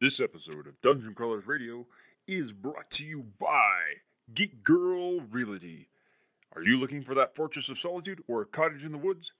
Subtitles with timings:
[0.00, 1.86] This episode of Dungeon Crawlers Radio
[2.26, 3.78] is brought to you by
[4.34, 5.88] Geek Girl Realty.
[6.54, 9.32] Are you looking for that fortress of solitude or a cottage in the woods?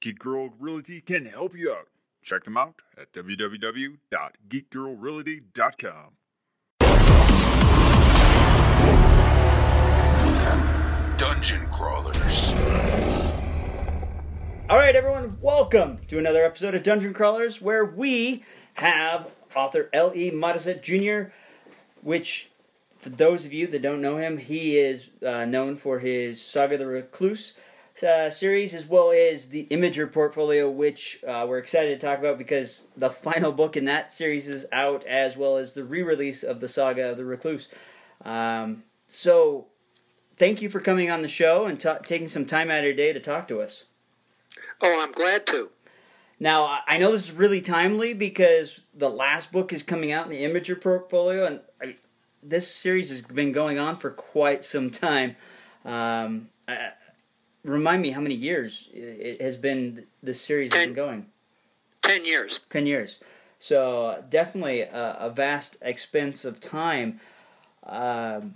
[0.00, 1.88] Geek Girl Realty can help you out.
[2.22, 6.10] Check them out at www.geekgirlrealty.com.
[11.16, 12.50] Dungeon Crawlers.
[14.68, 18.44] All right, everyone, welcome to another episode of Dungeon Crawlers, where we
[18.80, 20.30] have author L.E.
[20.30, 21.32] Modesitt Jr.,
[22.02, 22.48] which,
[22.98, 26.74] for those of you that don't know him, he is uh, known for his Saga
[26.74, 27.52] of the Recluce
[28.02, 32.38] uh, series, as well as the Imager portfolio, which uh, we're excited to talk about
[32.38, 36.42] because the final book in that series is out, as well as the re release
[36.42, 37.68] of the Saga of the Recluce.
[38.24, 39.66] Um, so,
[40.36, 42.94] thank you for coming on the show and ta taking some time out of your
[42.94, 43.84] day to talk to us.
[44.80, 45.70] Oh, I'm glad to.
[46.42, 50.30] Now, I- know this is really timely because the last book is coming out in
[50.30, 51.96] the Imager portfolio, and I,
[52.42, 55.36] this series has been going on for quite some time.
[55.84, 56.92] Um, I,
[57.62, 61.26] remind me how many years it has been this series has been going?
[62.02, 62.60] Ten years.
[62.70, 63.20] 10 years.
[63.58, 67.20] So, definitely a, a vast expense of time.
[67.84, 68.54] Um,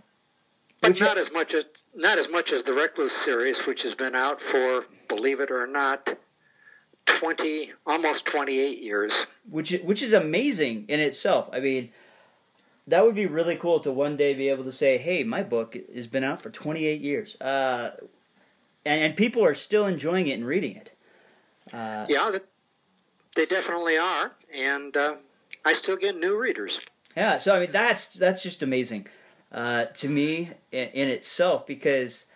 [0.80, 4.14] But not as much as not as much as the Recluce series, which has been
[4.14, 6.16] out for, believe it or not,
[7.06, 9.26] twenty almost twenty eight years.
[9.48, 11.48] which which is amazing in itself.
[11.52, 11.90] I mean,
[12.86, 15.76] that would be really cool to one day be able to say, "Hey, my book
[15.94, 17.92] has been out for 28 years," uh,
[18.84, 20.90] and, and people are still enjoying it and reading it.
[21.72, 22.38] Uh, Yeah,
[23.36, 25.16] they definitely are, and uh,
[25.64, 26.80] I still get new readers.
[27.16, 29.06] Yeah, so I mean that's that's just amazing
[29.52, 32.26] uh, to me in, in itself because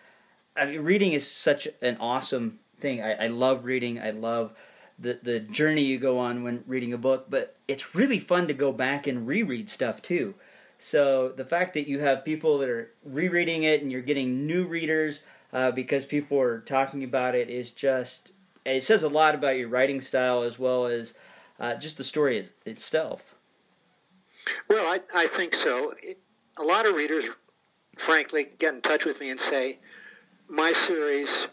[0.57, 3.03] I mean reading is such an awesome thing.
[3.03, 4.01] I, I love reading.
[4.01, 4.53] I love
[4.99, 8.55] the the journey you go on when reading a book, but it's really fun to
[8.55, 10.35] go back and reread stuff too.
[10.79, 14.67] So the fact that you have people that are rereading it and you're getting new
[14.67, 18.33] readers uh, because people are talking about it is just
[18.65, 21.15] it says a lot about your writing style as well as
[21.59, 23.35] uh, just the story itself.
[24.69, 25.95] Well, I, I think so.
[26.03, 26.19] It,
[26.59, 27.29] a lot of readers,
[27.97, 29.79] frankly, get in touch with me and say,
[30.49, 31.49] my series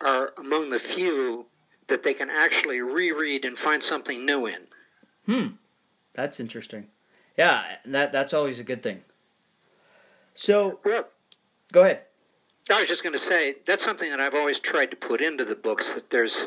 [0.00, 1.46] are among the few
[1.88, 4.60] that they can actually reread and find something new in.
[5.26, 5.46] Hmm,
[6.14, 6.86] that's interesting.
[7.36, 9.02] Yeah, that that's always a good thing.
[10.34, 11.08] So Well,
[11.72, 12.00] go ahead.
[12.70, 15.44] I was just going to say that's something that I've always tried to put into
[15.44, 16.46] the books that there's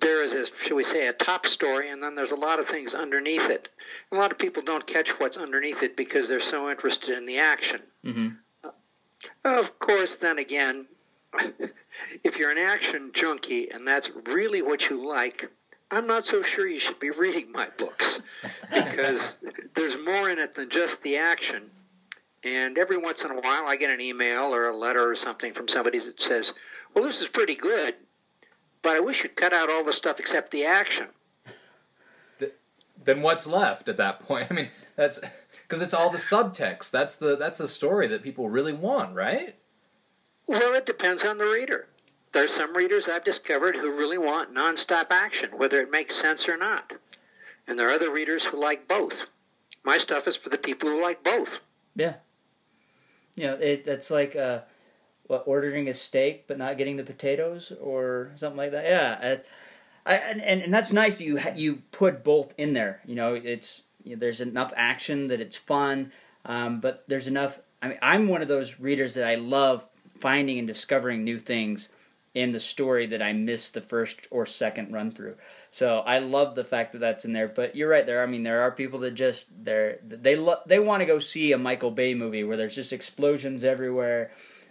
[0.00, 2.66] there is a shall we say a top story and then there's a lot of
[2.66, 3.68] things underneath it.
[4.10, 7.38] A lot of people don't catch what's underneath it because they're so interested in the
[7.38, 7.80] action.
[8.02, 8.28] hmm
[9.44, 10.86] Of course, then again,
[12.24, 15.50] if you're an action junkie and that's really what you like,
[15.90, 18.22] I'm not so sure you should be reading my books
[18.72, 19.40] because
[19.74, 21.70] there's more in it than just the action.
[22.44, 25.52] And every once in a while, I get an email or a letter or something
[25.52, 26.52] from somebody that says,
[26.94, 27.94] Well, this is pretty good,
[28.80, 31.08] but I wish you'd cut out all the stuff except the action.
[33.04, 34.48] then what's left at that point?
[34.50, 35.20] I mean, that's
[35.68, 36.90] because it's all the subtext.
[36.90, 39.54] That's the that's the story that people really want, right?
[40.46, 41.86] Well, it depends on the reader.
[42.32, 46.48] There are some readers I've discovered who really want nonstop action, whether it makes sense
[46.48, 46.94] or not.
[47.66, 49.26] And there are other readers who like both.
[49.84, 51.60] My stuff is for the people who like both.
[51.94, 52.14] Yeah.
[53.36, 54.60] You know, it that's like uh,
[55.26, 58.84] what ordering a steak but not getting the potatoes or something like that.
[58.84, 59.38] Yeah.
[60.04, 63.00] I, and, and and that's nice that you you put both in there.
[63.06, 66.12] You know, it's you know, there's enough action that it's fun,
[66.44, 67.60] um, but there's enough.
[67.80, 69.88] I mean, I'm one of those readers that I love
[70.22, 71.88] finding and discovering new things
[72.32, 75.34] in the story that I missed the first or second run through.
[75.70, 77.48] So I love the fact that that's in there.
[77.48, 78.22] But you're right there.
[78.22, 81.52] I mean, there are people that just they're they lo- they want to go see
[81.52, 84.30] a Michael Bay movie where there's just explosions everywhere,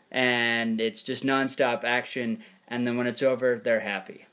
[0.09, 2.41] and it's just nonstop action.
[2.67, 4.25] And then when it's over, they're happy.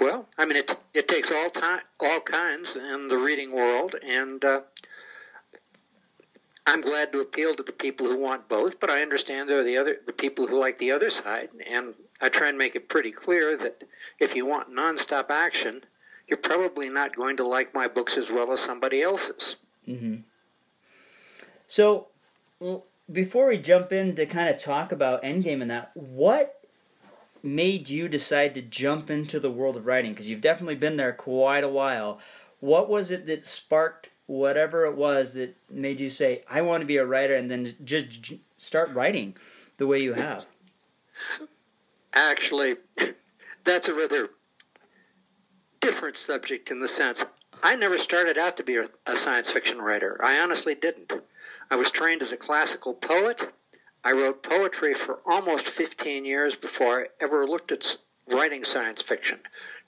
[0.00, 4.42] Well, I mean, it it takes all time, all kinds in the reading world, and
[4.44, 4.62] uh,
[6.66, 8.80] I'm glad to appeal to the people who want both.
[8.80, 11.94] But I understand there are the other the people who like the other side, and
[12.20, 13.84] I try and make it pretty clear that
[14.18, 15.82] if you want nonstop action,
[16.26, 19.56] you're probably not going to like my books as well as somebody else's.
[19.84, 20.16] hmm
[21.66, 22.08] So,
[22.60, 26.64] well, before we jump in to kind of talk about Endgame and that, what
[27.42, 30.12] made you decide to jump into the world of writing?
[30.12, 32.18] Because you've definitely been there quite a while.
[32.60, 36.86] What was it that sparked whatever it was that made you say, "I want to
[36.86, 39.36] be a writer," and then just start writing
[39.76, 40.46] the way you have?
[42.12, 42.76] Actually,
[43.64, 44.28] that's a rather
[45.80, 47.24] different subject in the sense
[47.64, 50.22] I never started out to be a, science fiction writer.
[50.22, 51.10] I honestly didn't.
[51.70, 53.50] I was trained as a classical poet.
[54.04, 57.96] I wrote poetry for almost 15 years before I ever looked at
[58.28, 59.40] writing science fiction.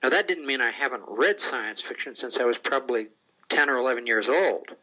[0.02, 3.08] Now, that didn't mean I haven't read science fiction since I was probably
[3.48, 4.74] 10 or 11 years old,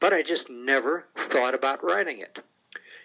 [0.00, 2.38] but I just never thought about writing it.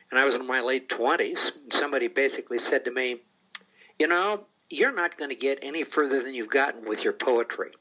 [0.09, 3.17] And I was in my late 20s, and somebody basically said to me,
[3.99, 7.71] You know, you're not going to get any further than you've gotten with your poetry.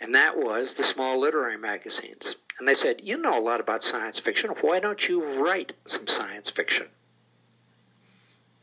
[0.00, 2.36] And that was the small literary magazines.
[2.58, 4.50] And they said, You know a lot about science fiction.
[4.60, 6.88] Why don't you write some science fiction?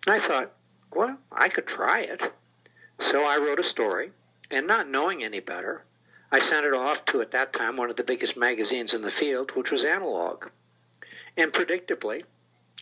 [0.06, 0.52] And I thought,
[0.94, 2.32] Well, I could try it.
[3.00, 4.12] So I wrote a story,
[4.50, 5.84] and not knowing any better,
[6.36, 9.10] I sent it off to, at that time, one of the biggest magazines in the
[9.10, 10.48] field, which was Analog.
[11.38, 12.26] And predictably,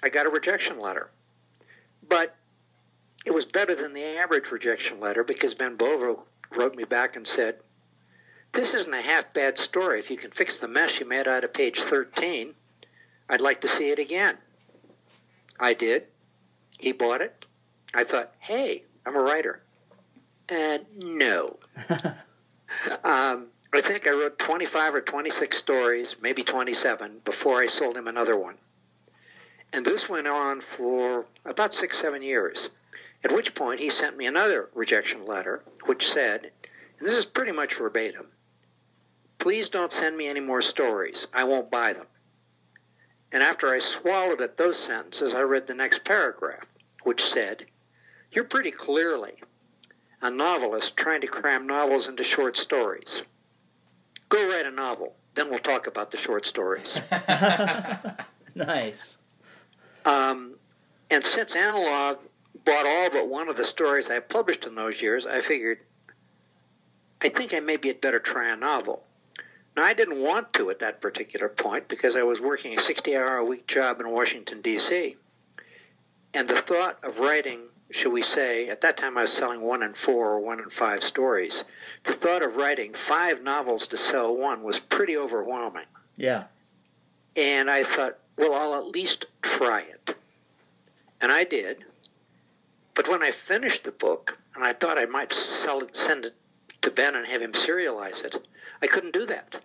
[0.02, 1.12] I got a rejection letter.
[2.10, 2.36] But
[3.28, 6.16] it was better than the average rejection letter because Ben Bova
[6.50, 7.58] wrote me back and said,
[8.54, 10.00] This isn't a half bad story.
[10.00, 12.56] If you can fix the mess you made out of page 13,
[13.30, 14.36] I'd like to see it again.
[15.60, 16.08] I did.
[16.80, 17.46] He bought it.
[17.94, 19.62] I thought, hey, I'm a writer.
[20.50, 21.60] And no.
[23.04, 28.08] um, I think I wrote 25 or 26 stories, maybe 27, before I sold him
[28.08, 28.56] another one.
[29.72, 32.70] And this went on for about six, seven years.
[33.24, 36.52] At which point he sent me another rejection letter, which said,
[37.00, 38.28] and this is pretty much verbatim
[39.44, 41.28] Please don't send me any more stories.
[41.34, 42.08] I won't buy them.
[43.30, 46.66] And after I swallowed at those sentences, I read the next paragraph,
[47.04, 47.66] which said,
[48.32, 49.34] You're pretty clearly
[50.24, 53.22] a novelist trying to cram novels into short stories.
[54.30, 57.00] Go write a novel, then we'll talk about the short stories.
[58.56, 59.18] nice.
[60.06, 60.56] Um,
[61.12, 62.18] and since Analog
[62.66, 65.80] bought all but one of the stories I published in those years, I figured
[67.22, 69.04] I think I maybe had better try a novel.
[69.76, 73.16] Now, I didn't want to at that particular point because I was working a 60
[73.16, 75.16] hour a week job in Washington, D.C.
[76.34, 77.62] And the thought of writing,
[77.94, 80.70] shall we say, at that time I was selling one in four or one in
[80.70, 81.64] five stories.
[82.04, 85.86] The thought of writing five novels to sell one was pretty overwhelming.
[86.18, 86.46] Yeah.
[87.36, 90.16] And I thought, well, I'll at least try it.
[91.22, 91.86] And I did.
[92.96, 96.36] But when I finished the book, and I thought I might sell it, send it
[96.82, 98.36] to Ben and have him serialize it,
[98.82, 99.62] I couldn't do that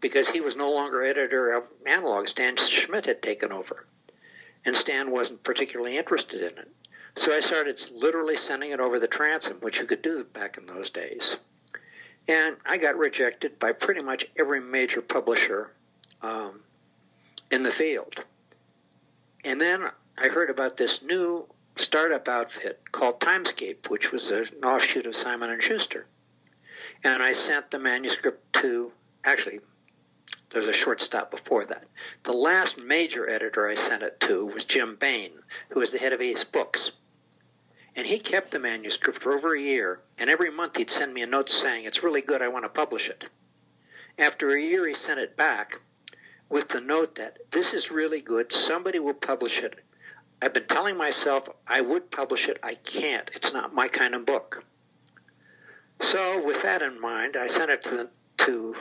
[0.00, 2.26] because he was no longer editor of Analog.
[2.26, 3.86] Stan Schmidt had taken over,
[4.64, 6.68] and Stan wasn't particularly interested in it.
[7.20, 10.64] So I started literally sending it over the transom, which you could do back in
[10.64, 11.36] those days.
[12.26, 15.70] And I got rejected by pretty much every major publisher
[16.22, 16.60] um,
[17.50, 18.24] in the field.
[19.44, 21.44] And then I heard about this new
[21.76, 26.06] startup outfit called Timescape, which was an offshoot of Simon and Schuster.
[27.04, 28.92] And I sent the manuscript to
[29.24, 29.60] actually
[30.48, 31.84] there's a short stop before that.
[32.22, 35.32] The last major editor I sent it to was Jim Baen,
[35.68, 36.92] who was the head of Ace Books.
[37.96, 41.22] And he kept the manuscript for over a year, and every month he'd send me
[41.22, 43.24] a note saying, It's really good, I want to publish it.
[44.18, 45.80] After a year, he sent it back
[46.48, 49.78] with the note that this is really good, somebody will publish it.
[50.42, 53.30] I've been telling myself I would publish it, I can't.
[53.34, 54.64] It's not my kind of book.
[56.00, 58.74] So, with that in mind, I sent it to, the, to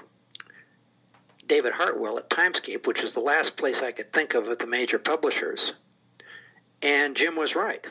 [1.45, 4.67] David Hartwell at Timescape, which is the last place I could think of of the
[4.67, 5.73] major publishers.
[6.81, 7.85] And Jim was right.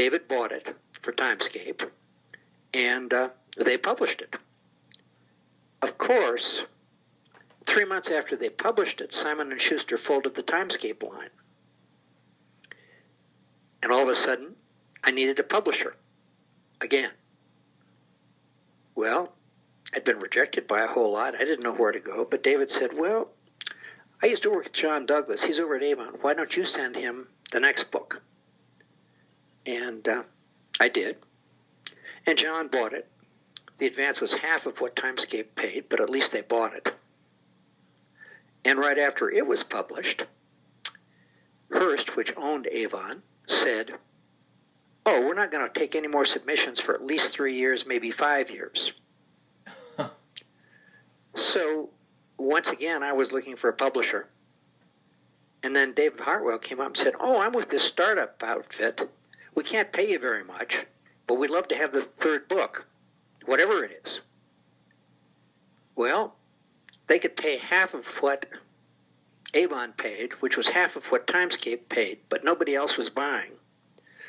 [0.00, 1.86] David bought it for Timescape,
[2.72, 3.28] and uh,
[3.58, 4.34] they published it.
[5.82, 6.64] Of course,
[7.66, 11.28] three months after they published it, Simon and Schuster folded the Timescape line,
[13.82, 14.56] and all of a sudden,
[15.04, 15.94] I needed a publisher
[16.80, 17.10] again.
[18.94, 19.34] Well,
[19.94, 21.34] I'd been rejected by a whole lot.
[21.34, 23.32] I didn't know where to go, but David said, "Well,
[24.22, 25.42] I used to work with John Douglas.
[25.42, 26.14] He's over at Avon.
[26.22, 28.22] Why don't you send him the next book?"
[29.70, 30.24] And uh,
[30.80, 31.16] I did.
[32.26, 33.08] And John bought it.
[33.78, 36.92] The advance was half of what Timescape paid, but at least they bought it.
[38.64, 40.24] And right after it was published,
[41.72, 43.92] Hearst, which owned Avon, said,
[45.06, 48.10] Oh, we're not going to take any more submissions for at least three years, maybe
[48.10, 48.92] five years.
[51.36, 51.90] so,
[52.36, 54.26] once again, I was looking for a publisher.
[55.62, 59.08] And then David Hartwell came up and said, Oh, I'm with this startup outfit.
[59.54, 60.84] We can't pay you very much,
[61.26, 62.86] but we'd love to have the third book,
[63.44, 64.20] whatever it is.
[65.96, 66.34] Well,
[67.06, 68.46] they could pay half of what
[69.52, 73.50] Avon paid, which was half of what Timescape paid, but nobody else was buying.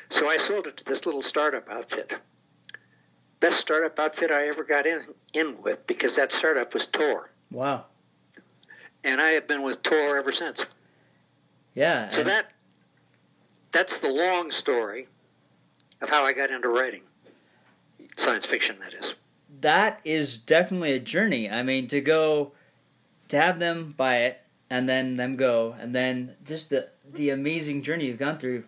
[0.08, 2.18] So I sold it to this little startup outfit.
[3.40, 5.02] best startup outfit I ever got in
[5.32, 7.86] in with because that startup was Tor, Wow.
[9.02, 10.64] and I have been with Tor ever since.
[11.74, 12.08] Yeah.
[12.10, 12.52] So that
[13.72, 15.08] that's the long story
[16.00, 17.02] of how I got into writing
[18.16, 18.76] science fiction.
[18.80, 19.14] That is.
[19.60, 21.50] that is definitely a journey.
[21.50, 22.52] I mean, to go
[23.28, 27.82] to have them buy it and then them go and then just the the amazing
[27.82, 28.64] journey you've gone through.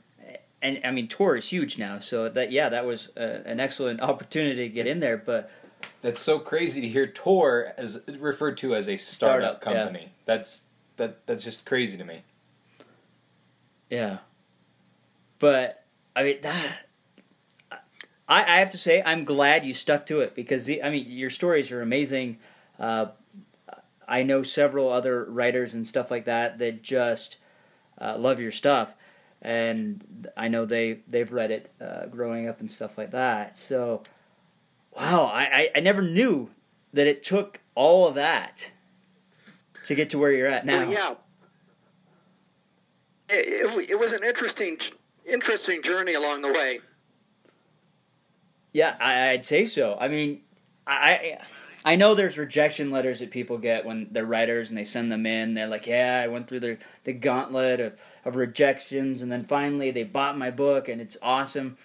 [0.62, 4.00] And I mean, Tor is huge now, so that yeah, that was uh an excellent
[4.10, 5.18] opportunity to get in there.
[5.18, 5.50] But
[6.00, 9.82] That's so crazy to hear Tor as referred to as a startup, Startup, yeah.
[9.82, 10.12] company.
[10.24, 10.64] That's
[10.96, 12.22] that that's just crazy to me.
[13.90, 14.18] yeah,
[15.44, 15.84] but
[16.16, 16.86] I mean that.
[18.26, 21.04] I, I have to say, I'm glad you stuck to it because the, I mean,
[21.10, 22.38] your stories are amazing.
[22.78, 23.08] Uh,
[24.08, 27.36] I know several other writers and stuff like that that just
[28.00, 28.94] uh, love your stuff,
[29.42, 33.58] and I know they they've read it uh, growing up and stuff like that.
[33.58, 34.02] So,
[34.96, 36.48] wow, I, I, never knew
[36.94, 38.72] that it took all of that
[39.84, 40.78] to get to where you're at now.
[40.78, 41.14] Well, yeah.
[43.28, 44.78] It, it, it was an interesting
[45.26, 46.80] interesting journey along the way.
[48.72, 49.96] Yeah, I, I'd say so.
[49.98, 50.40] I mean,
[50.86, 51.38] I
[51.84, 55.26] I know there's rejection letters that people get when they're writers and they send them
[55.26, 55.54] in.
[55.54, 59.90] They're like, "Yeah, I went through the the gauntlet of, of rejections, and then finally
[59.90, 61.76] they bought my book, and it's awesome."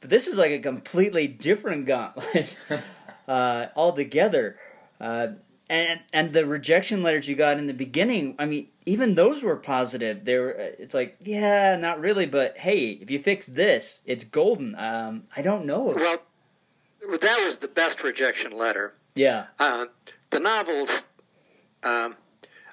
[0.00, 2.58] But this is like a completely different gauntlet
[3.28, 4.58] uh, altogether.
[5.00, 5.28] Uh,
[5.68, 9.56] and and the rejection letters you got in the beginning, I mean, even those were
[9.56, 10.24] positive.
[10.24, 10.50] They were.
[10.50, 14.74] It's like, yeah, not really, but hey, if you fix this, it's golden.
[14.76, 15.92] Um, I don't know.
[15.96, 16.18] Well,
[17.18, 18.94] that was the best rejection letter.
[19.14, 19.46] Yeah.
[19.58, 19.86] Uh,
[20.30, 21.06] the novels,
[21.82, 22.16] um,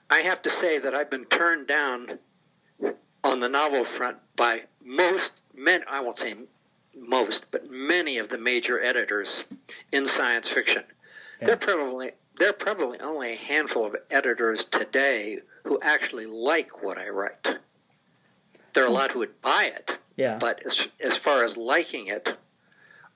[0.09, 2.19] I have to say that I've been turned down
[3.23, 5.83] on the novel front by most men.
[5.87, 6.35] I won't say
[6.95, 9.45] most, but many of the major editors
[9.91, 10.83] in science fiction.
[11.39, 11.47] Yeah.
[11.47, 16.97] They're probably there are probably only a handful of editors today who actually like what
[16.97, 17.59] I write.
[18.73, 20.37] There are a lot who would buy it, Yeah.
[20.37, 22.35] but as as far as liking it,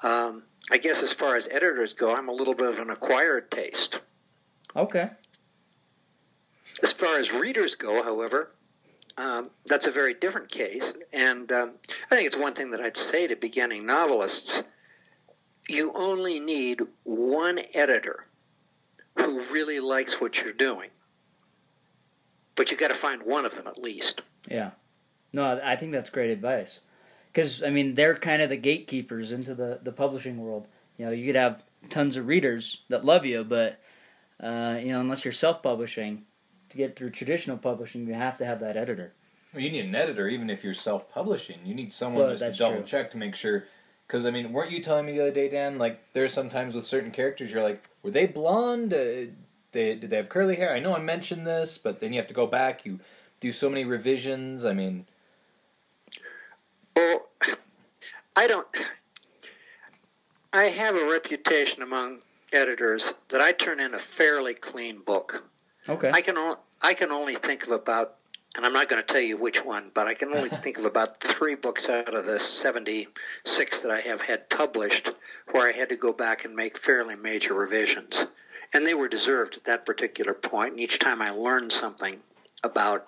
[0.02, 3.50] um, I guess as far as editors go, I'm a little bit of an acquired
[3.50, 4.00] taste.
[4.76, 5.10] Okay.
[6.84, 8.52] As far as readers go, however,
[9.18, 10.94] um, that's a very different case.
[11.14, 11.72] And um,
[12.12, 14.62] I think it's one thing that I'd say to beginning novelists
[15.68, 18.26] you only need one editor
[19.18, 20.90] who really likes what you're doing.
[22.56, 24.22] But you got to find one of them at least.
[24.50, 24.72] Yeah.
[25.34, 26.80] No, I think that's great advice.
[27.32, 30.68] Because, I mean, they're kind of the gatekeepers into the, the publishing world.
[30.98, 33.80] You know, you could have tons of readers that love you, but,
[34.42, 36.24] uh, you know, unless you're self publishing,
[36.70, 39.14] to get through traditional publishing, you have to have that editor.
[39.54, 41.60] Well, you need an editor, even if you're self-publishing.
[41.66, 42.86] You need someone Well, just to double true.
[42.86, 43.66] check to make sure.
[44.08, 45.78] Because I mean, weren't you telling me the other day, Dan?
[45.78, 48.94] Like, there are some times with certain characters, you're like, were they blonde?
[48.94, 49.32] Uh,
[49.72, 50.72] they did they have curly hair?
[50.74, 52.86] I know I mentioned this, but then you have to go back.
[52.86, 53.00] You
[53.40, 54.64] do so many revisions.
[54.64, 55.06] I mean,
[56.96, 57.26] Well,
[58.36, 58.68] I don't.
[60.54, 62.20] I have a reputation among
[62.54, 65.44] editors that I turn in a fairly clean book.
[65.90, 66.10] Okay.
[66.14, 68.16] I can o- I can only think of about,
[68.56, 70.86] and I'm not going to tell you which one, but I can only think of
[70.86, 75.10] about three books out of the 76 that I have had published
[75.52, 78.26] where I had to go back and make fairly major revisions,
[78.74, 80.72] and they were deserved at that particular point.
[80.72, 82.20] And each time I learned something
[82.64, 83.08] about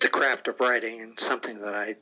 [0.00, 1.96] the craft of writing and something that I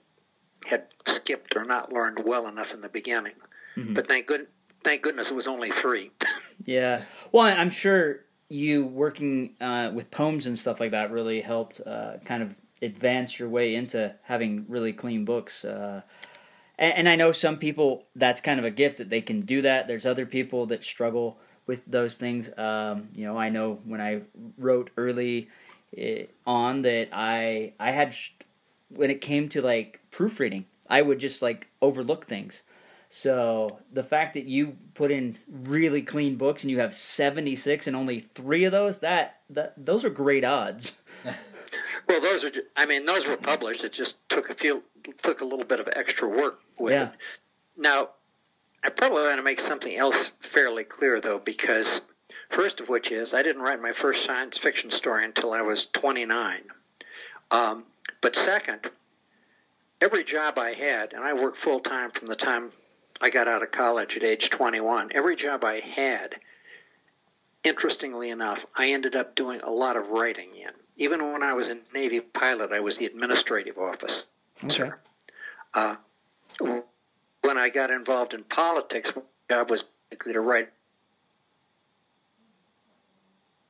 [0.66, 3.34] had skipped or not learned well enough in the beginning.
[3.76, 3.94] Mm-hmm.
[3.94, 4.46] But thank good,
[4.82, 6.10] thank goodness it was only three.
[6.66, 7.04] Yeah.
[7.32, 12.14] Well, I'm sure you working uh, with poems and stuff like that really helped uh,
[12.24, 15.64] kind of advance your way into having really clean books.
[15.64, 16.02] Uh,
[16.78, 19.62] and, and I know some people that's kind of a gift that they can do
[19.62, 19.86] that.
[19.86, 22.50] There's other people that struggle with those things.
[22.56, 24.22] Um, you know, I know when I
[24.56, 25.48] wrote early
[25.96, 28.14] eh, on that I I had
[28.88, 32.62] when it came to like proofreading, I would just like overlook things.
[33.10, 37.96] So the fact that you put in really clean books and you have 76 and
[37.96, 41.00] only 3 of those that that those are great odds.
[42.08, 42.50] Well, those are.
[42.76, 43.84] I mean, those were published.
[43.84, 44.82] It just took a few,
[45.22, 47.08] took a little bit of extra work with Yeah.
[47.08, 47.10] it.
[47.76, 48.08] Now,
[48.82, 52.00] I probably want to make something else fairly clear, though, because
[52.48, 55.84] first of which is I didn't write my first science fiction story until I was
[55.86, 56.62] 29.
[57.50, 57.84] Um,
[58.22, 58.90] but second,
[60.00, 62.70] every job I had, and I worked full time from the time
[63.20, 65.10] I got out of college at age 21.
[65.14, 66.36] Every job I had,
[67.64, 70.70] interestingly enough, I ended up doing a lot of writing in.
[70.96, 74.26] Even when I was a Navy pilot, I was the administrative office.
[74.64, 74.90] Okay.
[75.74, 75.96] Uh,
[76.60, 80.70] when I got involved in politics, my job was likely to write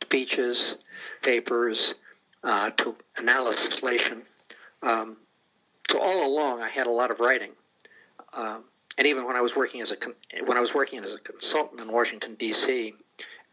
[0.03, 0.77] speeches,
[1.23, 1.95] papers,
[2.43, 3.83] uh, to analysis.
[4.83, 5.17] Um,
[5.91, 7.51] so all along, I had a lot of writing,
[8.33, 8.65] um,
[8.99, 9.97] and even when I was working as a
[10.45, 12.95] when I was working as a consultant in Washington D.C.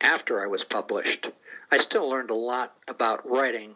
[0.02, 1.30] after I was published,
[1.72, 3.76] I still learned a lot about writing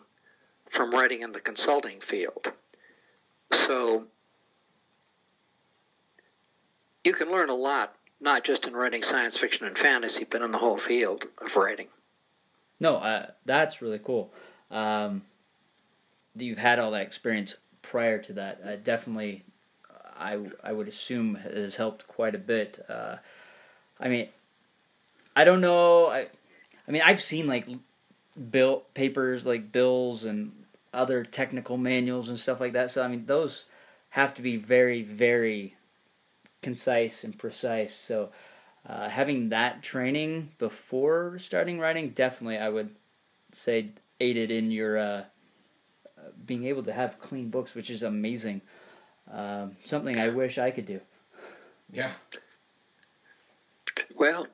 [0.68, 2.52] from writing in the consulting field.
[3.52, 4.06] So
[7.04, 10.52] you can learn a lot, not just in writing science fiction and fantasy, but in
[10.52, 11.88] the whole field of writing.
[12.80, 14.34] No, uh, that's really cool.
[14.72, 15.24] Um,
[16.36, 18.62] you've had all that experience prior to that.
[18.66, 19.44] Uh, definitely,
[20.20, 22.84] I I would assume has helped quite a bit.
[22.90, 23.18] Uh,
[24.00, 24.28] I mean,
[25.36, 26.08] I don't know.
[26.08, 26.28] I
[26.88, 27.68] I mean, I've seen like
[28.52, 30.52] bill papers like bills and
[30.94, 32.92] other technical manuals and stuff like that.
[32.92, 33.66] So I mean, those
[34.10, 35.76] have to be very very
[36.62, 37.96] concise and precise.
[37.96, 38.30] So
[38.88, 42.96] uh, having that training before starting writing, definitely, I would
[43.52, 45.24] say aided in your uh,
[46.46, 48.62] being able to have clean books, which is amazing.
[49.32, 51.02] Um, something I wish I could do.
[51.92, 52.12] Yeah.
[54.18, 54.48] Well,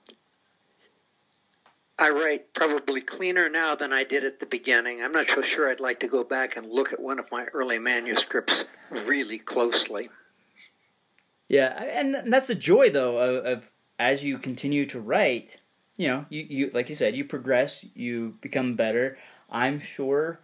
[1.98, 5.02] I write probably cleaner now than I did at the beginning.
[5.02, 7.46] I'm not so sure I'd like to go back and look at one of my
[7.46, 10.10] early manuscripts really closely.
[11.48, 15.58] Yeah, and that's the joy though of, of as you continue to write,
[15.96, 19.18] you know, you, you like you said, you progress, you become better.
[19.50, 20.40] I'm sure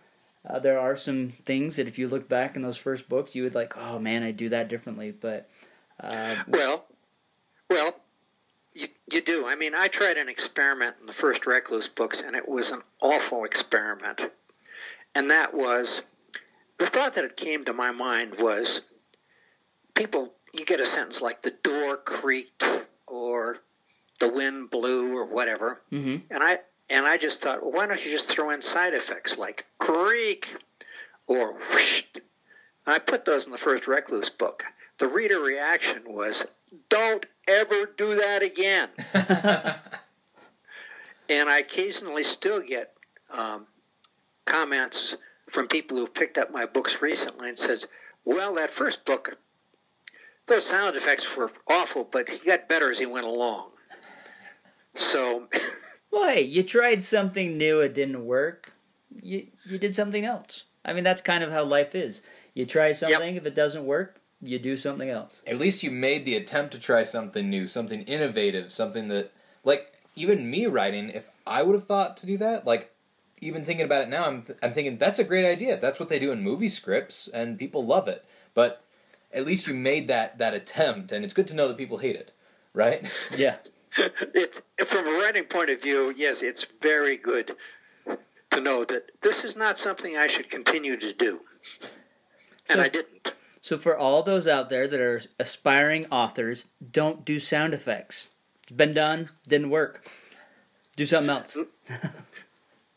[0.48, 3.44] uh, there are some things that if you look back in those first books, you
[3.44, 5.12] would like, oh man, I'd do that differently.
[5.12, 5.50] But
[6.00, 6.86] uh, well,
[7.70, 7.96] well,
[8.74, 9.46] you, you do.
[9.46, 12.82] I mean, I tried an experiment in the first Recluce books, and it was an
[13.00, 14.32] awful experiment.
[15.14, 16.02] And that was
[16.80, 18.82] the thought that it came to my mind was
[19.94, 20.34] people.
[20.54, 22.64] You get a sentence like the door creaked
[23.08, 23.58] or
[24.20, 26.18] the wind blew or whatever, mm-hmm.
[26.30, 26.60] and I
[26.92, 30.54] and I just thought, well, why don't you just throw in side effects like creak
[31.26, 32.04] or whoosh?
[32.86, 34.66] I put those in the first Recluce book.
[34.98, 36.46] The reader reaction was,
[36.90, 38.90] don't ever do that again.
[41.30, 42.94] and I occasionally still get
[43.32, 43.68] um,
[44.46, 45.16] comments
[45.50, 47.88] from people who've picked up my books recently and says,
[48.26, 49.38] well, that first book,
[50.48, 53.70] those sound effects were awful, but he got better as he went along.
[54.94, 55.48] So
[56.12, 58.74] Well, hey, you tried something new, it didn't work.
[59.22, 60.66] You you did something else.
[60.84, 62.22] I mean, that's kind of how life is.
[62.54, 63.44] You try something, yep.
[63.44, 65.42] if it doesn't work, you do something else.
[65.48, 69.32] At least you made the attempt to try something new, something innovative, something that
[69.64, 72.94] like even me writing, if I would have thought to do that, like
[73.40, 75.78] even thinking about it now, I'm I'm thinking that's a great idea.
[75.78, 78.26] That's what they do in movie scripts and people love it.
[78.54, 78.84] But
[79.34, 82.16] at least you made that that attempt and it's good to know that people hate
[82.16, 82.32] it,
[82.74, 83.10] right?
[83.38, 83.58] Yeah.
[83.98, 87.56] it's from a writing point of view, yes, it's very good
[88.52, 91.42] to know that this is not something I should continue to do,
[92.70, 93.34] and so, I didn't.
[93.62, 98.30] So, for all those out there that are aspiring authors, don't do sound effects.
[98.64, 100.06] It's been done, didn't work.
[100.96, 101.58] Do something else.
[101.58, 102.12] Mm.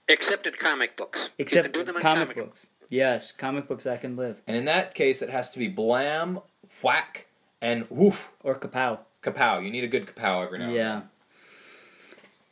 [0.09, 1.31] Except in comic books.
[1.39, 2.67] Except do them in comic, comic books.
[2.91, 4.41] Yes, comic books that can live.
[4.47, 6.41] And in that case, it has to be blam,
[6.83, 7.27] whack,
[7.63, 8.33] and woof.
[8.43, 9.65] Or kapow kapow.
[9.65, 10.93] You need a good kapow every now and yeah.
[10.93, 11.09] then.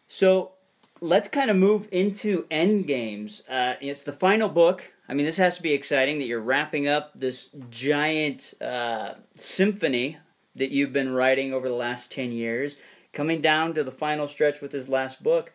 [0.08, 0.52] So
[1.00, 3.42] let's kind of move into Endgames.
[3.48, 4.90] Uh, it's the final book.
[5.08, 10.16] I mean, this has to be exciting that you're wrapping up this giant uh, symphony
[10.54, 12.76] that you've been writing over the last 10 years,
[13.12, 15.52] coming down to the final stretch with this last book.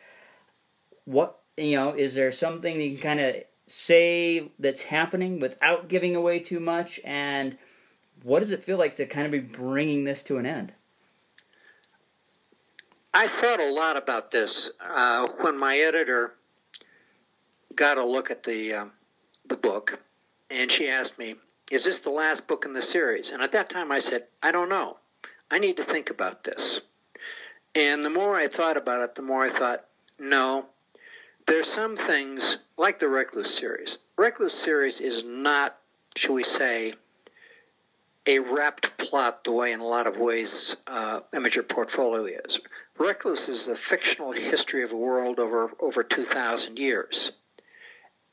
[1.06, 5.88] What, you know, is there something that you can kind of say that's happening without
[5.88, 6.99] giving away too much?
[7.03, 7.58] And
[8.23, 10.73] what does it feel like to kind of be bringing this to an end?
[13.13, 16.34] I thought a lot about this uh, when my editor
[17.76, 18.91] got a look at the um,
[19.48, 20.00] the book,
[20.50, 21.36] and she asked me,
[21.72, 24.52] "Is this the last book in the series?" And at that time, I said, "I
[24.52, 24.98] don't know.
[25.50, 26.82] I need to think about this."
[27.74, 29.86] And the more I thought about it, the more I thought,
[30.20, 30.65] "No,
[31.48, 33.98] there's some things like the Recluce series.
[34.17, 35.78] Recluce series is not,
[36.15, 36.93] shall we say,
[38.26, 42.60] a wrapped plot the way in a lot of ways uh, Imager Portfolio is.
[42.99, 47.31] Recluce is the fictional history of a world over over 2,000 years,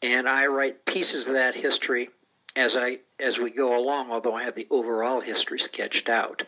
[0.00, 2.08] and I write pieces of that history
[2.56, 4.10] as I as we go along.
[4.10, 6.44] Although I have the overall history sketched out,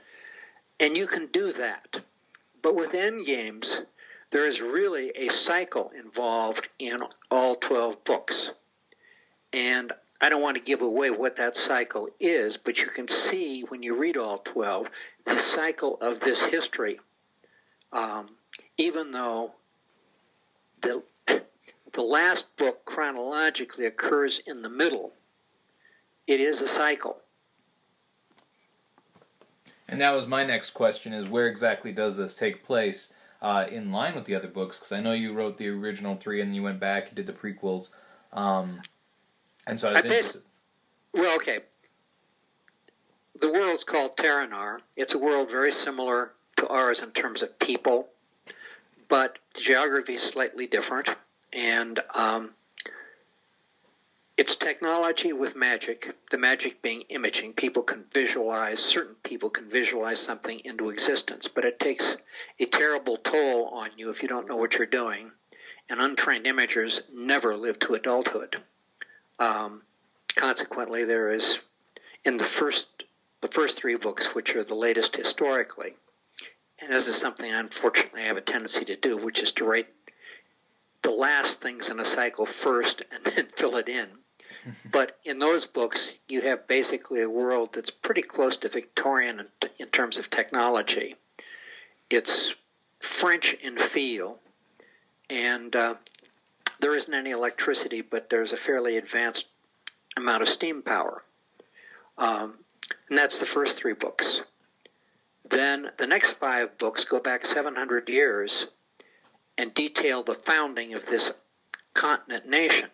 [0.81, 2.01] and you can do that.
[2.63, 3.85] But with Endgames,
[4.31, 6.99] there is really a cycle involved in
[7.31, 8.51] all 12 books,
[9.53, 13.61] and I don't want to give away what that cycle is, but you can see
[13.63, 14.89] when you read all 12
[15.27, 16.99] the cycle of this history
[17.93, 18.31] um,
[18.77, 19.53] even though
[20.81, 21.03] the
[21.93, 25.13] the last book chronologically occurs in the middle,
[26.27, 27.19] it is a cycle.
[29.89, 33.93] And that was my next question: is where exactly does this take place uh, in
[33.93, 34.79] line with the other books?
[34.79, 37.27] Because I know you wrote the original three, and then you went back, you did
[37.27, 37.91] the prequels,
[38.33, 38.83] um,
[39.67, 40.43] and so I was I interested.
[41.15, 41.61] Well, okay.
[43.41, 44.79] The world's called Terahnar.
[44.97, 48.09] It's a world very similar to ours in terms of people,
[49.09, 51.09] but the geography is slightly different,
[51.53, 52.51] and um,
[54.37, 56.15] it's technology with magic.
[56.31, 57.55] The magic being imaging.
[57.55, 58.81] People can visualize.
[58.81, 62.17] Certain people can visualize something into existence, but it takes
[62.61, 65.31] a terrible toll on you if you don't know what you're doing.
[65.89, 68.57] And untrained imagers never live to adulthood.
[69.39, 69.83] Um,
[70.35, 71.59] consequently, there is
[72.25, 72.89] in the first
[73.41, 75.95] the first three books, which are the latest historically,
[76.81, 79.65] and this is something I unfortunately I have a tendency to do, which is to
[79.65, 79.89] write
[81.03, 84.09] the last things in a cycle first and then fill it in.
[84.91, 89.69] but in those books, you have basically a world that's pretty close to Victorian in,
[89.79, 91.15] in terms of technology.
[92.11, 92.55] It's
[93.01, 94.39] French in feel,
[95.31, 95.95] and uh,
[96.81, 99.47] there isn't any electricity, but there's a fairly advanced
[100.17, 101.23] amount of steam power.
[102.19, 102.55] Um,
[103.09, 104.43] and that's the first three books.
[105.49, 108.67] Then the next five books go back 700 years
[109.57, 111.33] and detail the founding of this
[111.95, 112.91] continent nation.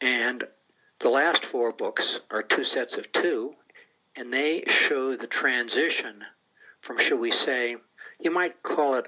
[0.00, 0.44] And
[1.00, 3.54] the last four books are two sets of two,
[4.16, 6.22] and they show the transition
[6.80, 7.76] from, shall we say,
[8.18, 9.06] you might call it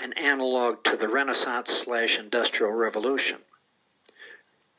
[0.00, 3.38] an analog to the Renaissance slash Industrial Revolution.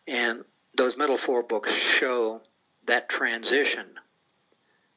[0.08, 2.42] And those middle four books show
[2.86, 3.86] that transition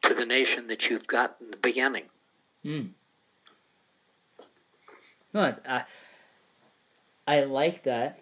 [0.07, 2.05] to the nation that you've got in the beginning.
[2.62, 2.87] Hmm.
[5.33, 5.85] No, I,
[7.27, 8.21] I like that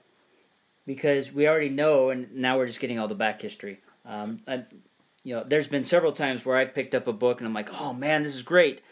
[0.87, 3.81] because we already know, and now we're just getting all the back history.
[4.05, 4.65] Um, I,
[5.23, 7.73] you know, there's been several times where I picked up a book and I'm like,
[7.81, 8.83] oh man, this is great.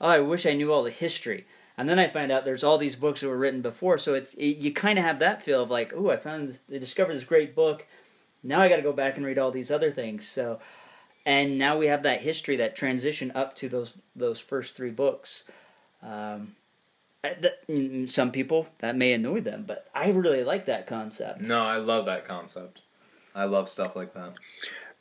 [0.00, 1.46] Oh, I wish I knew all the history.
[1.78, 4.34] And then I find out there's all these books that were written before, so it's
[4.34, 7.14] it, you kind of have that feel of like, oh, I found, this, I discovered
[7.14, 7.86] this great book.
[8.42, 10.28] Now I got to go back and read all these other things.
[10.28, 10.60] So,
[11.24, 15.44] and now we have that history, that transition up to those those first three books.
[16.02, 16.56] Um,
[17.24, 21.40] I- that- mm, some people that may annoy them, but I really like that concept.
[21.40, 22.82] No, I love that concept.
[23.34, 24.34] I love stuff like that.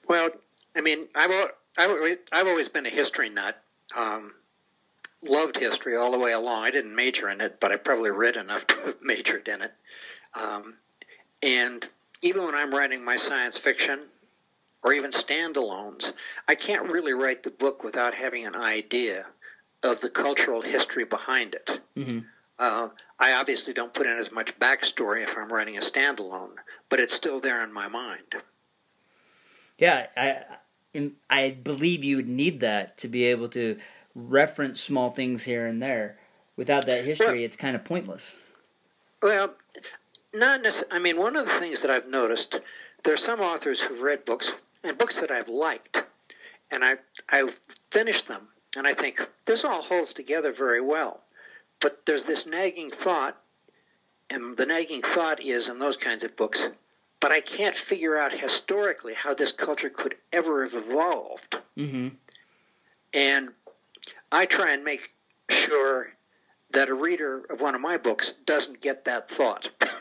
[0.07, 0.29] Well,
[0.75, 1.31] I mean, I've
[1.77, 3.61] I've always, I've always been a history nut.
[3.95, 4.33] Um,
[5.23, 6.63] loved history all the way along.
[6.63, 9.73] I didn't major in it, but I probably read enough to have majored in it.
[10.33, 10.75] Um,
[11.41, 11.87] and
[12.21, 14.01] even when I'm writing my science fiction
[14.83, 16.13] or even standalones,
[16.47, 19.25] I can't really write the book without having an idea
[19.83, 21.79] of the cultural history behind it.
[21.95, 22.19] hmm
[22.59, 26.55] Uh, I obviously don't put in as much backstory if I'm writing a standalone,
[26.89, 28.35] but it's still there in my mind.
[29.77, 30.43] Yeah, I
[30.93, 33.79] I- I believe you would need that to be able to
[34.13, 36.19] reference small things here and there.
[36.57, 38.35] Without that history, Well- it's kind of pointless.
[39.21, 39.55] Well,
[40.33, 40.97] not necessarily.
[40.97, 42.59] I mean, one of the things that I've noticed,
[43.03, 44.51] there are some authors who've read books
[44.83, 46.03] and books that I've liked,
[46.69, 46.95] and I
[47.29, 47.57] I've
[47.91, 51.21] finished them, and I think this all holds together very well.
[51.79, 53.37] But there's this nagging thought,
[54.29, 56.69] and the nagging thought is in those kinds of books.
[57.19, 61.57] But I can't figure out historically how this culture could ever have evolved.
[61.75, 62.09] hmm
[63.13, 63.49] And
[64.31, 65.13] I try and make
[65.49, 66.11] sure
[66.71, 69.69] that a reader of one of my books doesn't get that thought.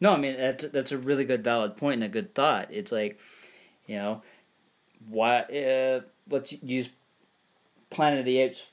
[0.00, 2.68] No, I mean that's that's a really good, valid point and a good thought.
[2.70, 3.18] It's like,
[3.88, 4.22] you know,
[5.08, 5.40] why?
[5.40, 6.88] Uh, let's use
[7.90, 8.68] Planet of the Apes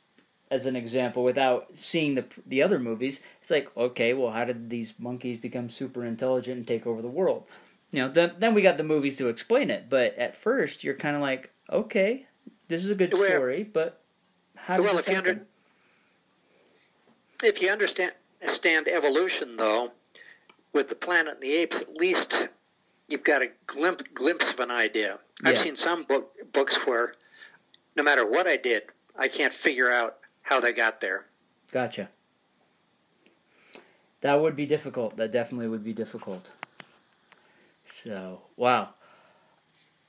[0.51, 3.21] as an example without seeing the the other movies.
[3.41, 7.07] It's like, okay, well, how did these monkeys become super intelligent and take over the
[7.07, 7.45] world?
[7.91, 9.89] You know, then then we got the movies to explain it.
[9.89, 12.27] But at first, you're kind of like, okay,
[12.67, 14.01] this is a good Well- story, but
[14.55, 15.47] how did well, this if you, under, happen?
[17.43, 19.91] if you understand understand evolution, though,
[20.73, 22.49] with the Planet and the Apes, at least
[23.07, 25.19] you've got a glimpse glimpse of an idea.
[25.43, 27.13] I've seen some book, books where
[27.95, 28.83] no matter what I did,
[29.17, 31.25] I can't figure out how they got there.
[31.71, 32.09] Gotcha.
[34.21, 35.17] That would be difficult.
[35.17, 36.51] That definitely would be difficult.
[37.83, 38.89] So, wow.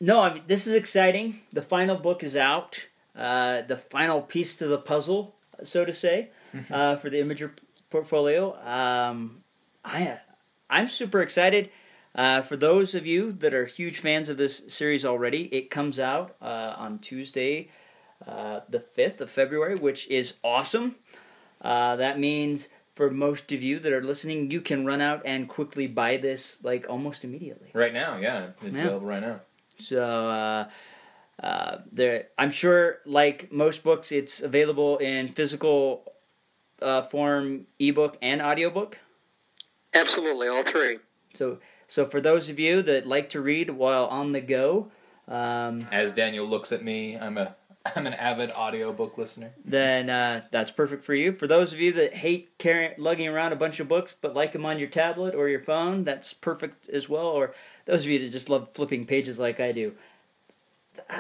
[0.01, 1.41] No, I mean this is exciting.
[1.53, 2.87] The final book is out.
[3.15, 6.29] Uh, the final piece to the puzzle, so to say,
[6.71, 7.51] uh, for the Imager
[7.89, 8.55] portfolio.
[8.63, 9.43] Um,
[9.83, 10.19] I,
[10.69, 11.71] I'm super excited.
[12.17, 16.01] Uh, for those of you that are huge fans of this series already, it comes
[16.01, 17.69] out uh, on Tuesday,
[18.27, 20.97] uh, the 5th of February, which is awesome.
[21.61, 25.47] Uh, that means for most of you that are listening, you can run out and
[25.47, 27.71] quickly buy this like almost immediately.
[27.75, 28.87] Right now, yeah, it's Yeah.
[28.87, 29.41] available right now.
[29.79, 30.69] So uh,
[31.43, 36.15] uh, there, I'm sure, like most books, it's available in physical
[36.81, 38.99] uh, form, ebook, and audiobook.
[39.93, 40.99] Absolutely, all three.
[41.35, 44.89] So, so for those of you that like to read while on the go,
[45.29, 47.55] um, As Daniel looks at me, I'm a
[47.97, 49.53] I'm an avid audiobook listener.
[49.65, 51.33] then uh, that's perfect for you.
[51.33, 54.53] For those of you that hate carrying lugging around a bunch of books but like
[54.53, 57.27] them on your tablet or your phone, that's perfect as well.
[57.27, 59.93] Or those of you that just love flipping pages like I do,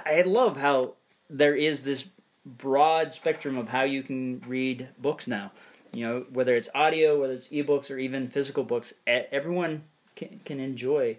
[0.04, 0.94] I love how
[1.30, 2.08] there is this
[2.44, 5.52] broad spectrum of how you can read books now.
[5.92, 9.84] You know, whether it's audio, whether it's ebooks, or even physical books, everyone
[10.16, 11.16] can, can enjoy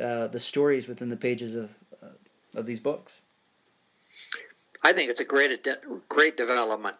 [0.00, 1.70] uh, the stories within the pages of
[2.02, 2.06] uh,
[2.54, 3.20] of these books.
[4.82, 5.66] I think it's a great
[6.08, 6.96] great development.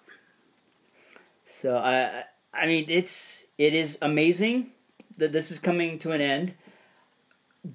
[1.46, 4.72] So I, I- mean, it's it is amazing
[5.16, 6.54] that this is coming to an end.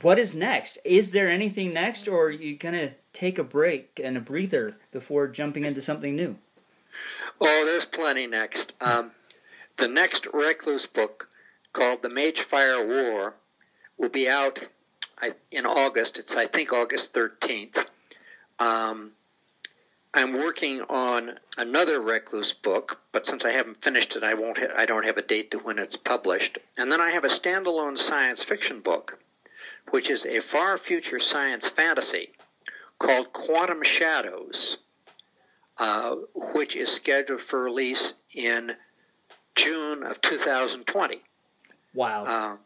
[0.01, 0.77] What is next?
[0.85, 5.27] Is there anything next, or are you gonna take a break and a breather before
[5.27, 6.37] jumping into something new?
[7.41, 8.73] Oh, there's plenty next.
[8.81, 9.11] Um,
[9.77, 11.29] the next Recluce book,
[11.73, 13.35] called The Magefire War,
[13.97, 14.59] will be out
[15.21, 16.19] I, in August.
[16.19, 17.85] It's I think August 13th.
[18.59, 19.11] Um,
[20.13, 24.59] I'm working on another Recluce book, but since I haven't finished it, I won't.
[24.59, 26.59] Ha- I don't have a date to when it's published.
[26.77, 29.19] And then I have a standalone science fiction book,
[29.89, 32.29] which is a far future science fantasy
[32.99, 34.77] called Quantum Shadows
[35.77, 36.15] uh,
[36.53, 38.75] which is scheduled for release in
[39.55, 41.21] June of 2020.
[41.93, 42.25] Wow.
[42.25, 42.57] Uh,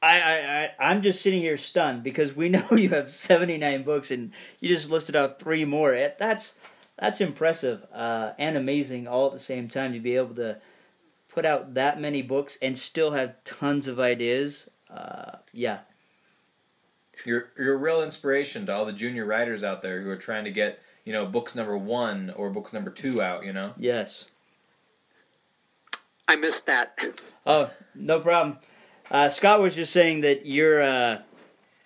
[0.00, 4.10] I, I, I, I'm just sitting here stunned because we know you have 79 books
[4.10, 5.92] and you just listed out three more.
[5.92, 6.58] It- That's
[6.98, 10.58] that's impressive uh, and amazing all at the same time to be able to
[11.28, 14.68] put out that many books and still have tons of ideas.
[14.90, 15.80] Uh, yeah,
[17.24, 20.44] You're you're a real inspiration to all the junior writers out there who are trying
[20.44, 23.44] to get you know books number one or books number two out.
[23.44, 23.74] You know.
[23.78, 24.28] yes.
[26.26, 26.98] I missed that.
[27.46, 28.58] Oh, no problem.
[29.10, 31.18] Uh, Scott was just saying that you're uh,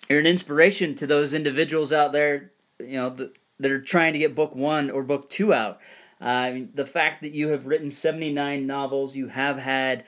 [0.09, 4.19] you're an inspiration to those individuals out there, you know, that, that are trying to
[4.19, 5.79] get book one or book two out.
[6.19, 10.05] Uh, the fact that you have written 79 novels, you have had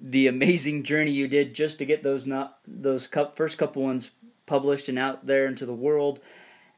[0.00, 4.10] the amazing journey you did just to get those not those cou- first couple ones
[4.46, 6.20] published and out there into the world,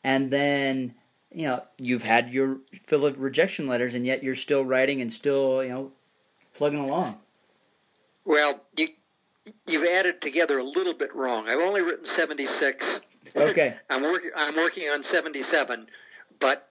[0.03, 0.95] and then
[1.31, 5.13] you know you've had your fill of rejection letters, and yet you're still writing and
[5.13, 5.93] still you know
[6.55, 7.19] plugging along.
[8.25, 8.89] Well, you
[9.67, 11.49] you've added together a little bit wrong.
[11.49, 13.01] I've only written 76.
[13.37, 13.75] Okay.
[13.91, 14.31] I'm working.
[14.37, 15.87] I'm working on 77,
[16.41, 16.69] but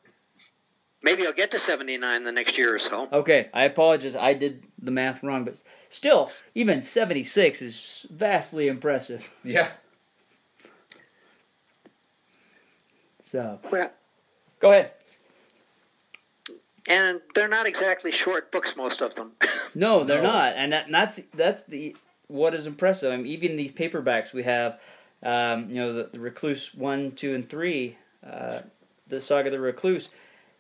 [1.02, 3.08] maybe I'll get to 79 the next year or so.
[3.12, 4.16] Okay, I apologize.
[4.16, 9.32] I did the math wrong, but still, even 76 is vastly impressive.
[9.44, 9.70] Yeah.
[13.22, 13.90] So, Well,
[14.60, 14.92] go ahead.
[16.88, 19.32] and they're not exactly short books, most of them.
[19.76, 20.32] No, they're No.
[20.32, 21.96] not, and that, that's that's the
[22.34, 23.14] what is impressive.
[23.14, 24.80] I mean, even these paperbacks we have,
[25.22, 27.96] um, you know, the, the Recluce one, two, and three,
[28.28, 28.62] uh,
[29.08, 30.10] the Saga of the Recluce.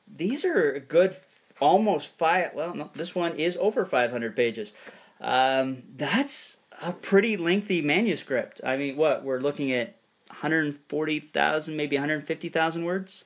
[0.07, 1.15] These are a good,
[1.59, 2.51] almost five.
[2.53, 4.73] Well, no, this one is over 500 pages.
[5.19, 8.61] Um, that's a pretty lengthy manuscript.
[8.63, 9.95] I mean, what we're looking at
[10.27, 13.25] 140,000, maybe 150,000 words.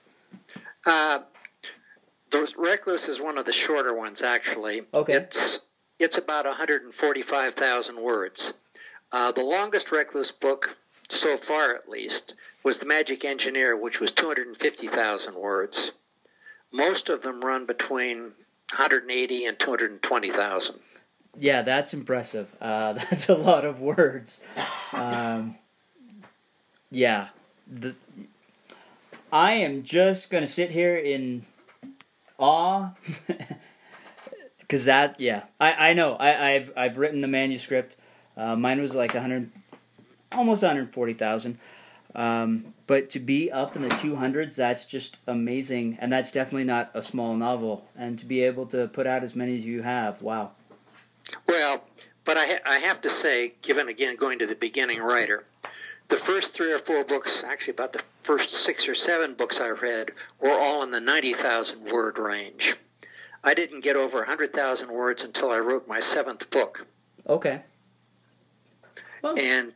[0.86, 1.20] Uh,
[2.30, 4.84] the Recluce is one of the shorter ones, actually.
[4.94, 5.14] Okay.
[5.14, 5.60] It's
[6.00, 8.54] it's about 145,000 words.
[9.12, 14.12] Uh, the longest Recluce book, so far at least, was The Magic Engineer, which was
[14.12, 15.92] 250,000 words.
[16.72, 18.34] Most of them run between
[18.72, 20.76] 180 and 220,000.
[21.40, 22.48] Yeah, that's impressive.
[22.60, 24.42] Uh, that's a lot of words.
[24.94, 25.58] Um,
[26.92, 27.28] yeah,
[27.68, 27.96] the,
[29.32, 31.46] I am just gonna sit here in
[32.38, 32.92] awe
[34.68, 35.20] because that.
[35.20, 36.16] Yeah, I, I know.
[36.16, 37.96] I, I've I've written the manuscript.
[38.36, 39.50] Uh, mine was like hundred,
[40.32, 41.58] almost one hundred forty thousand.
[42.16, 45.98] Um, but to be up in the 200s, that's just amazing.
[46.00, 47.88] And that's definitely not a small novel.
[47.96, 50.52] And to be able to put out as many as you have, wow.
[51.48, 51.84] Well,
[52.26, 55.46] but I, ha- I have to say, given again going to the beginning writer,
[56.08, 59.70] the first three or four books, actually about the first six or seven books I
[59.70, 62.76] read, were all in the 90,000 word range.
[63.48, 66.86] I didn't get over 100,000 words until I wrote my seventh book.
[67.26, 67.62] Okay.
[69.24, 69.72] Well, And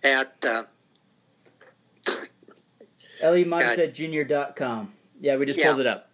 [0.04, 0.64] At, at uh,
[3.22, 4.92] LEModesittJr.com.
[5.20, 5.68] Yeah, we just Yeah.
[5.68, 6.10] pulled it up.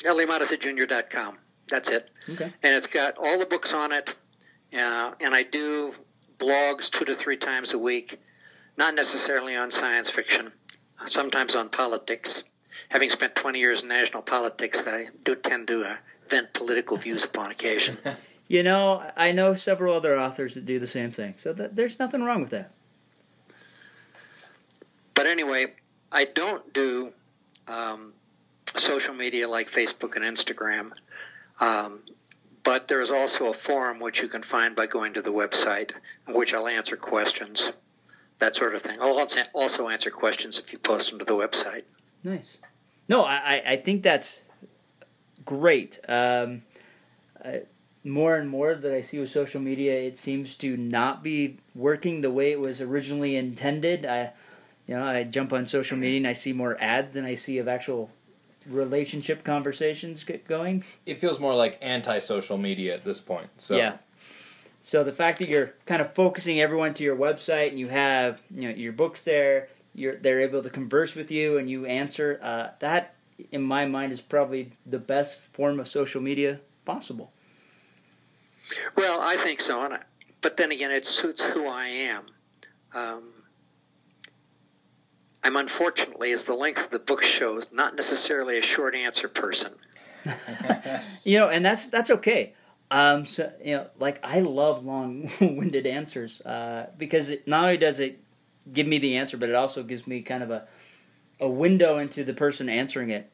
[0.00, 1.38] LEModesittJr.com.
[1.68, 2.10] That's it.
[2.28, 2.52] Okay.
[2.62, 4.14] and it's got all the books on it.
[4.72, 5.94] Uh, and I do
[6.38, 8.20] blogs two to three times a week,
[8.76, 10.52] not necessarily on science fiction,
[11.06, 12.44] sometimes on politics.
[12.88, 15.96] Having spent 20 years in national politics, I do tend to uh,
[16.28, 17.96] vent political views upon occasion.
[18.54, 21.98] You know, I know several other authors that do the same thing, so that, there's
[21.98, 22.70] nothing wrong with that.
[25.12, 25.74] But anyway,
[26.12, 27.12] I don't do
[27.66, 28.12] um,
[28.76, 30.92] social media like Facebook and Instagram.
[31.58, 31.98] Um,
[32.62, 35.90] but there is also a forum which you can find by going to the website,
[36.28, 37.72] which I'll answer questions,
[38.38, 38.98] that sort of thing.
[39.00, 39.18] I'll
[39.52, 41.82] also- answer questions if you post them to the website.
[42.22, 42.58] Nice.
[43.08, 44.42] No, I, I- I think that's
[45.44, 45.98] great.
[46.08, 46.62] Um,
[47.44, 47.62] I,
[48.04, 52.20] more and more that I see with social media, it seems to not be working
[52.20, 54.04] the way it was originally intended.
[54.04, 54.32] I,
[54.86, 57.58] you know, I jump on social media and I see more ads than I see
[57.58, 58.10] of actual
[58.66, 60.84] relationship conversations get going.
[61.06, 63.48] It feels more like anti-social media at this point.
[63.56, 63.96] So Yeah.
[64.80, 68.42] So the fact that you're kind of focusing everyone to your website and you have
[68.54, 72.38] you know your books there, you're they're able to converse with you and you answer.
[72.42, 73.14] Uh, that
[73.50, 77.32] in my mind is probably the best form of social media possible.
[78.96, 80.00] Well, I think so, and I,
[80.40, 82.26] but then again, it suits who I am.
[82.94, 83.24] Um,
[85.42, 89.72] I'm unfortunately, as the length of the book shows, not necessarily a short answer person.
[91.24, 92.52] You know, and that's that's okay.
[92.90, 97.98] Um, so you know, like I love long-winded answers uh, because it not only does
[97.98, 98.20] it
[98.70, 100.66] give me the answer, but it also gives me kind of a
[101.40, 103.30] a window into the person answering it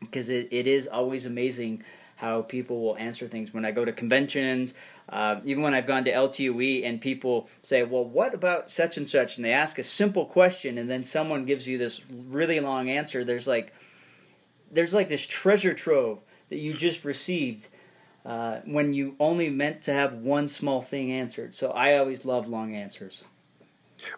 [0.00, 1.82] because it, it is always amazing
[2.22, 4.74] how people will answer things when I go to conventions,
[5.08, 9.10] uh, even when I've gone to LTUE and people say, "Well, what about such and
[9.10, 12.88] such?" and they ask a simple question, and then someone gives you this really long
[12.88, 13.24] answer.
[13.24, 13.74] There's like
[14.70, 17.66] there's like this treasure trove that you just received
[18.24, 21.56] uh, when you only meant to have one small thing answered.
[21.56, 23.24] So I always love long answers.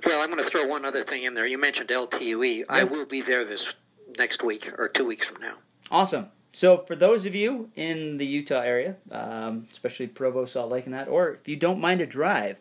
[0.05, 1.47] Well, I'm going to throw one other thing in there.
[1.47, 2.65] You mentioned LTUE.
[2.69, 3.75] I will be there this
[4.19, 5.55] next week or two weeks from now.
[5.91, 6.29] Awesome.
[6.55, 10.95] So for those of you in the Utah area, um, especially Provo, Salt Lake, and
[10.95, 12.59] that, or if you don't mind a drive,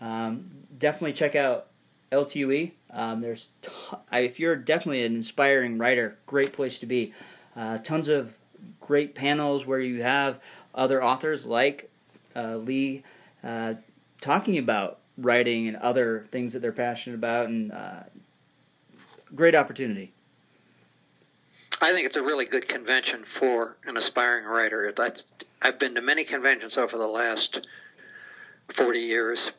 [0.00, 0.44] um,
[0.76, 1.68] definitely check out
[2.10, 2.72] LTUE.
[2.90, 3.50] Um, there's
[4.12, 7.14] if you're definitely an inspiring writer, great place to be.
[7.54, 8.34] Uh, tons of
[8.80, 10.40] great panels where you have
[10.74, 11.88] other authors like
[12.34, 13.04] uh, Lee
[13.44, 13.74] uh,
[14.20, 18.00] talking about writing and other things that they're passionate about, and uh,
[19.36, 20.12] great opportunity.
[21.80, 24.92] I think it's a really good convention for an aspiring writer.
[24.94, 27.66] That's, I've been to many conventions over the last
[28.74, 29.50] 40 years,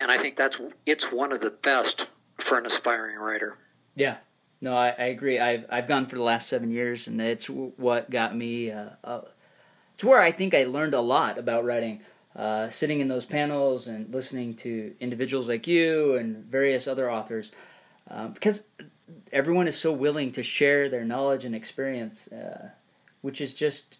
[0.00, 2.06] and I think that's it's one of the best
[2.38, 3.56] for an aspiring writer.
[3.96, 4.16] Yeah,
[4.62, 5.38] no, I, I agree.
[5.38, 8.70] I've I've gone for the last seven years, and it's what got me.
[8.70, 9.20] Uh, uh,
[9.94, 12.00] it's where I think I learned a lot about writing.
[12.34, 17.52] Uh, sitting in those panels and listening to individuals like you and various other authors,
[18.10, 18.64] um, because
[19.32, 22.70] everyone is so willing to share their knowledge and experience, uh,
[23.20, 23.98] which is just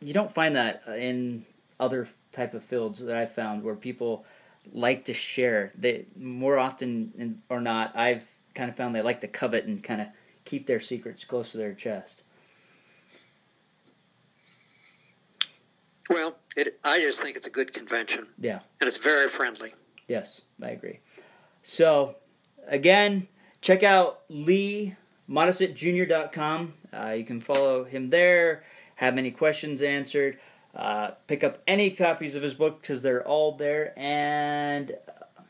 [0.00, 1.46] you don't find that in
[1.80, 4.24] other type of fields that I've found where people
[4.72, 5.72] like to share.
[5.76, 10.00] They more often or not, I've kind of found they like to covet and kind
[10.00, 10.08] of
[10.44, 12.22] keep their secrets close to their chest.
[16.10, 18.60] Well, it, I just think it's a good convention, Yeah.
[18.80, 19.72] and it's very friendly.
[20.06, 21.00] Yes, I agree.
[21.62, 22.16] So,
[22.66, 23.26] again,
[23.64, 24.94] check out Lee.
[26.92, 28.62] Uh, you can follow him there,
[28.96, 30.38] have any questions answered,
[30.76, 33.94] uh, pick up any copies of his book because they're all there.
[33.96, 35.42] And, uh,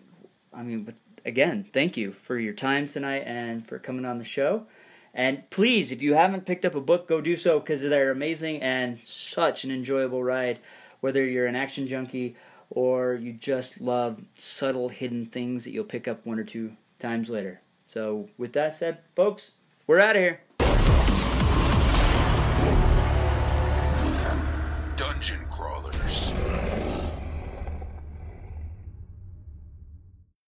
[0.53, 0.95] I mean,
[1.25, 4.69] again, thank you for your time tonight and for coming on the show.
[5.13, 8.63] And please, if you haven't picked up a book, go do so because they're amazing
[8.63, 10.61] and such an enjoyable ride.
[11.01, 12.37] Whether you're an action junkie
[12.71, 17.29] or you just love subtle hidden things that you'll pick up one or two times
[17.29, 17.61] later.
[17.87, 19.53] So, with that said, folks,
[19.87, 20.41] we're out of here.